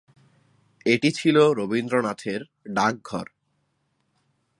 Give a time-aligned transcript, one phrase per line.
[0.85, 2.41] এটি ছিল রবীন্দ্রনাথের
[2.75, 3.27] ‘ডাকঘর’।